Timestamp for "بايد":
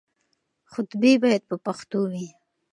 1.21-1.43